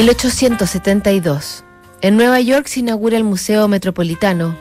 1872. 0.00 1.62
En 2.00 2.16
Nueva 2.16 2.40
York 2.40 2.66
se 2.68 2.80
inaugura 2.80 3.18
el 3.18 3.24
Museo 3.24 3.68
Metropolitano. 3.68 4.56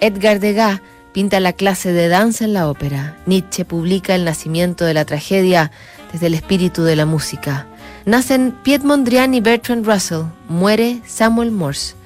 Edgar 0.00 0.38
Degas 0.38 0.82
pinta 1.12 1.40
la 1.40 1.52
clase 1.52 1.92
de 1.92 2.06
danza 2.06 2.44
en 2.44 2.52
la 2.52 2.68
ópera. 2.68 3.16
Nietzsche 3.26 3.64
publica 3.64 4.14
El 4.14 4.24
nacimiento 4.24 4.84
de 4.84 4.94
la 4.94 5.04
tragedia 5.04 5.72
desde 6.12 6.28
el 6.28 6.34
espíritu 6.34 6.84
de 6.84 6.94
la 6.94 7.06
música. 7.06 7.66
Nacen 8.04 8.54
Piet 8.62 8.84
Mondrian 8.84 9.34
y 9.34 9.40
Bertrand 9.40 9.84
Russell. 9.84 10.26
Muere 10.48 11.00
Samuel 11.04 11.50
Morse. 11.50 11.96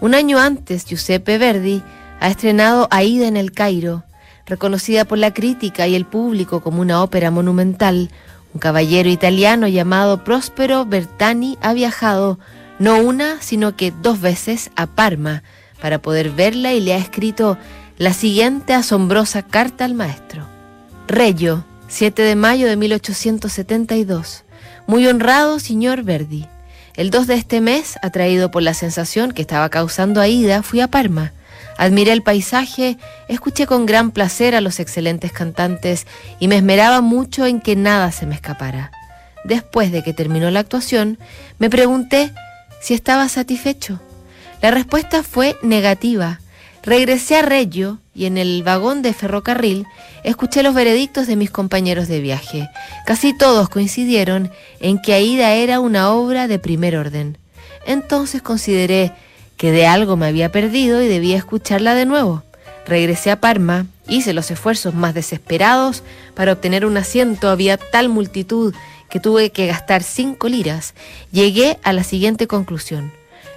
Un 0.00 0.14
año 0.14 0.38
antes, 0.38 0.84
Giuseppe 0.84 1.38
Verdi 1.38 1.82
ha 2.20 2.28
estrenado 2.28 2.86
Aida 2.92 3.26
en 3.26 3.36
el 3.36 3.50
Cairo, 3.50 4.04
reconocida 4.46 5.04
por 5.04 5.18
la 5.18 5.34
crítica 5.34 5.88
y 5.88 5.96
el 5.96 6.06
público 6.06 6.60
como 6.60 6.80
una 6.80 7.02
ópera 7.02 7.32
monumental. 7.32 8.08
Un 8.56 8.60
caballero 8.60 9.10
italiano 9.10 9.68
llamado 9.68 10.24
Prospero 10.24 10.86
Bertani 10.86 11.58
ha 11.60 11.74
viajado 11.74 12.38
no 12.78 12.98
una, 13.00 13.36
sino 13.42 13.76
que 13.76 13.90
dos 13.92 14.18
veces 14.22 14.70
a 14.76 14.86
Parma 14.86 15.42
para 15.82 16.00
poder 16.00 16.30
verla 16.30 16.72
y 16.72 16.80
le 16.80 16.94
ha 16.94 16.96
escrito 16.96 17.58
la 17.98 18.14
siguiente 18.14 18.72
asombrosa 18.72 19.42
carta 19.42 19.84
al 19.84 19.92
maestro. 19.92 20.46
Reggio, 21.06 21.66
7 21.88 22.22
de 22.22 22.34
mayo 22.34 22.66
de 22.66 22.76
1872. 22.76 24.44
Muy 24.86 25.06
honrado, 25.06 25.58
señor 25.58 26.02
Verdi. 26.02 26.46
El 26.94 27.10
2 27.10 27.26
de 27.26 27.34
este 27.34 27.60
mes, 27.60 27.98
atraído 28.00 28.50
por 28.50 28.62
la 28.62 28.72
sensación 28.72 29.32
que 29.32 29.42
estaba 29.42 29.68
causando 29.68 30.22
Aida, 30.22 30.62
fui 30.62 30.80
a 30.80 30.88
Parma. 30.88 31.34
Admiré 31.78 32.12
el 32.12 32.22
paisaje, 32.22 32.96
escuché 33.28 33.66
con 33.66 33.86
gran 33.86 34.10
placer 34.10 34.54
a 34.54 34.60
los 34.60 34.80
excelentes 34.80 35.32
cantantes 35.32 36.06
y 36.40 36.48
me 36.48 36.56
esmeraba 36.56 37.00
mucho 37.00 37.46
en 37.46 37.60
que 37.60 37.76
nada 37.76 38.12
se 38.12 38.26
me 38.26 38.34
escapara. 38.34 38.92
Después 39.44 39.92
de 39.92 40.02
que 40.02 40.12
terminó 40.12 40.50
la 40.50 40.60
actuación, 40.60 41.18
me 41.58 41.70
pregunté 41.70 42.32
si 42.80 42.94
estaba 42.94 43.28
satisfecho. 43.28 44.00
La 44.62 44.70
respuesta 44.70 45.22
fue 45.22 45.56
negativa. 45.62 46.40
Regresé 46.82 47.36
a 47.36 47.42
Reggio 47.42 47.98
y 48.14 48.26
en 48.26 48.38
el 48.38 48.62
vagón 48.62 49.02
de 49.02 49.12
ferrocarril 49.12 49.86
escuché 50.24 50.62
los 50.62 50.74
veredictos 50.74 51.26
de 51.26 51.36
mis 51.36 51.50
compañeros 51.50 52.08
de 52.08 52.20
viaje. 52.20 52.68
Casi 53.06 53.36
todos 53.36 53.68
coincidieron 53.68 54.50
en 54.80 55.00
que 55.00 55.12
Aida 55.12 55.52
era 55.52 55.80
una 55.80 56.10
obra 56.10 56.48
de 56.48 56.58
primer 56.58 56.96
orden. 56.96 57.38
Entonces 57.86 58.40
consideré 58.40 59.12
que 59.56 59.72
de 59.72 59.86
algo 59.86 60.16
me 60.16 60.26
había 60.26 60.52
perdido 60.52 61.02
y 61.02 61.08
debía 61.08 61.36
escucharla 61.36 61.94
de 61.94 62.06
nuevo. 62.06 62.42
Regresé 62.86 63.30
a 63.30 63.40
Parma, 63.40 63.86
hice 64.06 64.32
los 64.32 64.50
esfuerzos 64.50 64.94
más 64.94 65.14
desesperados 65.14 66.02
para 66.34 66.52
obtener 66.52 66.86
un 66.86 66.96
asiento, 66.96 67.48
había 67.48 67.76
tal 67.76 68.08
multitud 68.08 68.74
que 69.08 69.20
tuve 69.20 69.50
que 69.50 69.66
gastar 69.66 70.02
cinco 70.02 70.48
liras. 70.48 70.94
Llegué 71.32 71.78
a 71.82 71.92
la 71.92 72.04
siguiente 72.04 72.46
conclusión. 72.46 73.12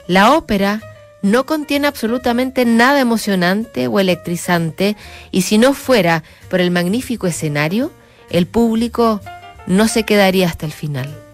La 0.07 0.33
ópera 0.33 0.81
no 1.21 1.45
contiene 1.45 1.87
absolutamente 1.87 2.65
nada 2.65 2.99
emocionante 2.99 3.87
o 3.87 3.99
electrizante 3.99 4.95
y 5.31 5.43
si 5.43 5.57
no 5.57 5.73
fuera 5.73 6.23
por 6.49 6.61
el 6.61 6.71
magnífico 6.71 7.27
escenario, 7.27 7.91
el 8.29 8.47
público 8.47 9.21
no 9.67 9.87
se 9.87 10.03
quedaría 10.03 10.47
hasta 10.47 10.65
el 10.65 10.71
final. 10.71 11.28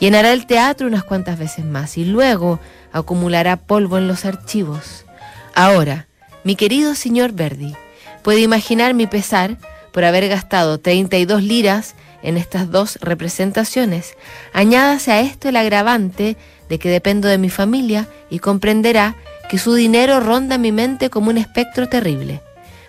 Llenará 0.00 0.32
el 0.32 0.46
teatro 0.46 0.86
unas 0.86 1.04
cuantas 1.04 1.38
veces 1.38 1.64
más 1.64 1.98
y 1.98 2.04
luego 2.04 2.60
acumulará 2.92 3.56
polvo 3.56 3.98
en 3.98 4.08
los 4.08 4.24
archivos. 4.24 5.04
Ahora, 5.54 6.06
mi 6.44 6.54
querido 6.54 6.94
señor 6.94 7.32
Verdi, 7.32 7.74
puede 8.22 8.40
imaginar 8.40 8.94
mi 8.94 9.06
pesar 9.06 9.58
por 9.92 10.04
haber 10.04 10.28
gastado 10.28 10.78
32 10.78 11.42
liras 11.42 11.94
en 12.22 12.36
estas 12.36 12.70
dos 12.70 12.98
representaciones. 13.00 14.14
Añádase 14.52 15.12
a 15.12 15.20
esto 15.20 15.48
el 15.48 15.56
agravante 15.56 16.36
de 16.68 16.78
que 16.78 16.88
dependo 16.88 17.28
de 17.28 17.38
mi 17.38 17.50
familia 17.50 18.08
y 18.30 18.38
comprenderá 18.38 19.16
que 19.48 19.58
su 19.58 19.74
dinero 19.74 20.20
ronda 20.20 20.58
mi 20.58 20.72
mente 20.72 21.10
como 21.10 21.30
un 21.30 21.38
espectro 21.38 21.88
terrible. 21.88 22.42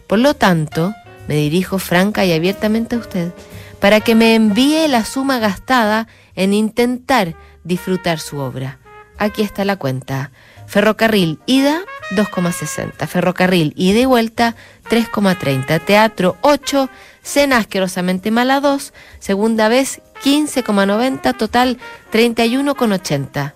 Por 0.07 0.19
lo 0.19 0.33
tanto, 0.33 0.93
me 1.27 1.35
dirijo 1.35 1.79
franca 1.79 2.25
y 2.25 2.33
abiertamente 2.33 2.95
a 2.95 2.99
usted 2.99 3.31
para 3.79 4.01
que 4.01 4.15
me 4.15 4.35
envíe 4.35 4.87
la 4.87 5.05
suma 5.05 5.39
gastada 5.39 6.07
en 6.35 6.53
intentar 6.53 7.35
disfrutar 7.63 8.19
su 8.19 8.37
obra. 8.39 8.79
Aquí 9.17 9.41
está 9.41 9.65
la 9.65 9.75
cuenta. 9.75 10.31
Ferrocarril 10.67 11.39
ida 11.45 11.81
2,60. 12.11 13.07
Ferrocarril 13.07 13.73
ida 13.75 13.99
y 13.99 14.05
vuelta 14.05 14.55
3,30. 14.89 15.83
Teatro 15.83 16.37
8. 16.41 16.89
Cena 17.21 17.57
asquerosamente 17.57 18.31
mala 18.31 18.59
2. 18.59 18.93
Segunda 19.19 19.67
vez 19.67 20.01
15,90. 20.23 21.35
Total 21.37 21.77
31,80. 22.13 23.53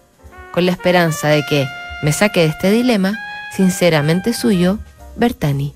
Con 0.52 0.66
la 0.66 0.72
esperanza 0.72 1.30
de 1.30 1.44
que 1.46 1.68
me 2.04 2.12
saque 2.12 2.42
de 2.42 2.48
este 2.48 2.72
dilema, 2.72 3.18
sinceramente 3.56 4.34
suyo, 4.34 4.80
Bertani. 5.16 5.74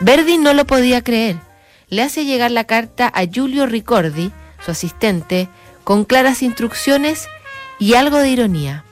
Verdi 0.00 0.36
no 0.36 0.52
lo 0.52 0.66
podía 0.66 1.02
creer. 1.02 1.45
Le 1.88 2.02
hace 2.02 2.24
llegar 2.24 2.50
la 2.50 2.64
carta 2.64 3.06
a 3.14 3.24
Giulio 3.26 3.66
Ricordi, 3.66 4.32
su 4.64 4.72
asistente, 4.72 5.48
con 5.84 6.04
claras 6.04 6.42
instrucciones 6.42 7.28
y 7.78 7.94
algo 7.94 8.18
de 8.18 8.30
ironía. 8.30 8.84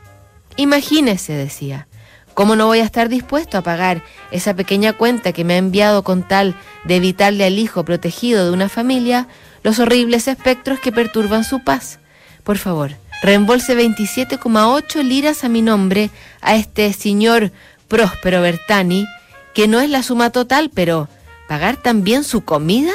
Imagínese, 0.56 1.32
decía, 1.32 1.88
¿cómo 2.34 2.54
no 2.54 2.66
voy 2.66 2.78
a 2.78 2.84
estar 2.84 3.08
dispuesto 3.08 3.58
a 3.58 3.62
pagar 3.62 4.04
esa 4.30 4.54
pequeña 4.54 4.92
cuenta 4.92 5.32
que 5.32 5.42
me 5.42 5.54
ha 5.54 5.58
enviado 5.58 6.04
con 6.04 6.22
tal 6.22 6.54
de 6.84 6.96
evitarle 6.96 7.44
al 7.44 7.58
hijo 7.58 7.84
protegido 7.84 8.44
de 8.44 8.52
una 8.52 8.68
familia 8.68 9.26
los 9.64 9.80
horribles 9.80 10.28
espectros 10.28 10.78
que 10.78 10.92
perturban 10.92 11.42
su 11.42 11.64
paz? 11.64 11.98
Por 12.44 12.58
favor, 12.58 12.92
reembolse 13.22 13.76
27,8 13.76 15.02
liras 15.02 15.42
a 15.42 15.48
mi 15.48 15.62
nombre 15.62 16.10
a 16.40 16.54
este 16.54 16.92
señor 16.92 17.50
Próspero 17.88 18.40
Bertani, 18.40 19.04
que 19.52 19.66
no 19.66 19.80
es 19.80 19.90
la 19.90 20.04
suma 20.04 20.30
total, 20.30 20.70
pero 20.72 21.08
¿pagar 21.48 21.76
también 21.76 22.24
su 22.24 22.44
comida? 22.44 22.92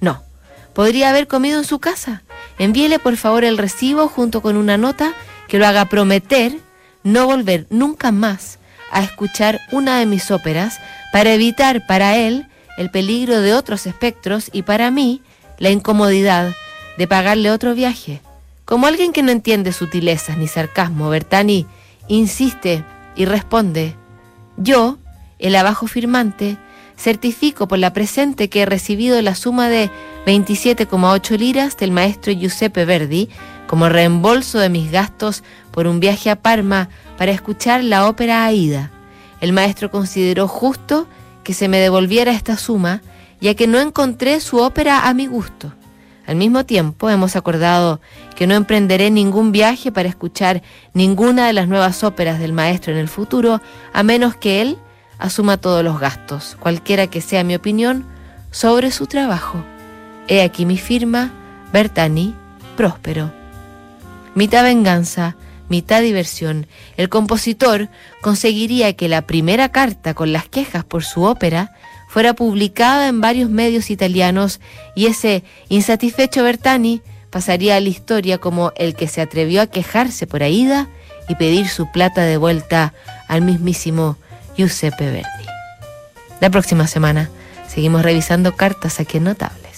No. 0.00 0.22
Podría 0.74 1.10
haber 1.10 1.26
comido 1.26 1.58
en 1.58 1.64
su 1.64 1.78
casa. 1.78 2.22
Envíele 2.58 2.98
por 2.98 3.16
favor 3.16 3.44
el 3.44 3.58
recibo 3.58 4.08
junto 4.08 4.42
con 4.42 4.56
una 4.56 4.76
nota 4.76 5.14
que 5.48 5.58
lo 5.58 5.66
haga 5.66 5.86
prometer 5.86 6.58
no 7.02 7.26
volver 7.26 7.66
nunca 7.70 8.12
más 8.12 8.58
a 8.92 9.02
escuchar 9.02 9.60
una 9.72 9.98
de 9.98 10.06
mis 10.06 10.30
óperas 10.30 10.78
para 11.12 11.32
evitar 11.32 11.86
para 11.86 12.16
él 12.16 12.46
el 12.76 12.90
peligro 12.90 13.40
de 13.40 13.54
otros 13.54 13.86
espectros 13.86 14.48
y 14.52 14.62
para 14.62 14.90
mí 14.90 15.22
la 15.58 15.70
incomodidad 15.70 16.54
de 16.96 17.06
pagarle 17.06 17.50
otro 17.50 17.74
viaje. 17.74 18.20
Como 18.64 18.86
alguien 18.86 19.12
que 19.12 19.22
no 19.22 19.32
entiende 19.32 19.72
sutilezas 19.72 20.38
ni 20.38 20.46
sarcasmo, 20.46 21.08
Bertani 21.08 21.66
insiste 22.08 22.84
y 23.16 23.24
responde, 23.24 23.96
yo, 24.56 24.98
el 25.38 25.56
abajo 25.56 25.86
firmante, 25.86 26.56
certifico 27.00 27.66
por 27.66 27.78
la 27.78 27.92
presente 27.92 28.50
que 28.50 28.62
he 28.62 28.66
recibido 28.66 29.20
la 29.22 29.34
suma 29.34 29.68
de 29.68 29.90
27,8 30.26 31.38
liras 31.38 31.76
del 31.78 31.92
maestro 31.92 32.32
Giuseppe 32.32 32.84
Verdi 32.84 33.30
como 33.66 33.88
reembolso 33.88 34.58
de 34.58 34.68
mis 34.68 34.90
gastos 34.90 35.42
por 35.70 35.86
un 35.86 35.98
viaje 35.98 36.28
a 36.28 36.36
Parma 36.36 36.90
para 37.16 37.32
escuchar 37.32 37.82
la 37.82 38.06
ópera 38.06 38.44
Aida. 38.44 38.90
El 39.40 39.52
maestro 39.54 39.90
consideró 39.90 40.46
justo 40.46 41.06
que 41.42 41.54
se 41.54 41.68
me 41.68 41.78
devolviera 41.78 42.32
esta 42.32 42.58
suma, 42.58 43.00
ya 43.40 43.54
que 43.54 43.66
no 43.66 43.80
encontré 43.80 44.38
su 44.40 44.58
ópera 44.58 45.08
a 45.08 45.14
mi 45.14 45.26
gusto. 45.26 45.72
Al 46.26 46.36
mismo 46.36 46.66
tiempo, 46.66 47.08
hemos 47.08 47.34
acordado 47.34 48.00
que 48.36 48.46
no 48.46 48.54
emprenderé 48.54 49.10
ningún 49.10 49.52
viaje 49.52 49.90
para 49.90 50.08
escuchar 50.08 50.62
ninguna 50.92 51.46
de 51.46 51.54
las 51.54 51.66
nuevas 51.66 52.04
óperas 52.04 52.38
del 52.38 52.52
maestro 52.52 52.92
en 52.92 52.98
el 52.98 53.08
futuro, 53.08 53.62
a 53.94 54.02
menos 54.02 54.36
que 54.36 54.60
él 54.60 54.78
asuma 55.20 55.58
todos 55.58 55.84
los 55.84 56.00
gastos, 56.00 56.56
cualquiera 56.58 57.06
que 57.06 57.20
sea 57.20 57.44
mi 57.44 57.54
opinión, 57.54 58.06
sobre 58.50 58.90
su 58.90 59.06
trabajo. 59.06 59.62
He 60.26 60.42
aquí 60.42 60.66
mi 60.66 60.78
firma, 60.78 61.30
Bertani 61.72 62.34
Próspero 62.76 63.40
mitad 64.34 64.62
venganza, 64.62 65.36
mitad 65.68 66.02
diversión, 66.02 66.66
el 66.96 67.08
compositor 67.08 67.88
conseguiría 68.20 68.92
que 68.94 69.08
la 69.08 69.22
primera 69.22 69.70
carta 69.70 70.14
con 70.14 70.32
las 70.32 70.48
quejas 70.48 70.84
por 70.84 71.04
su 71.04 71.24
ópera 71.24 71.72
fuera 72.08 72.34
publicada 72.34 73.08
en 73.08 73.20
varios 73.20 73.50
medios 73.50 73.90
italianos 73.90 74.60
y 74.96 75.06
ese 75.06 75.44
insatisfecho 75.68 76.42
Bertani 76.42 77.02
pasaría 77.30 77.76
a 77.76 77.80
la 77.80 77.88
historia 77.88 78.38
como 78.38 78.72
el 78.76 78.94
que 78.94 79.06
se 79.06 79.20
atrevió 79.20 79.62
a 79.62 79.68
quejarse 79.68 80.26
por 80.26 80.42
Aida 80.42 80.88
y 81.28 81.36
pedir 81.36 81.68
su 81.68 81.90
plata 81.92 82.22
de 82.22 82.36
vuelta 82.36 82.92
al 83.28 83.42
mismísimo 83.42 84.16
Giuseppe 84.60 85.06
Verdi. 85.10 85.46
La 86.42 86.50
próxima 86.50 86.86
semana 86.86 87.30
seguimos 87.66 88.02
revisando 88.02 88.56
cartas 88.56 89.00
aquí 89.00 89.16
en 89.16 89.24
Notable. 89.24 89.69